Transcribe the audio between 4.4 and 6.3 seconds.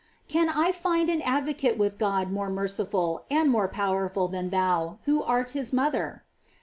thou, who art his mother?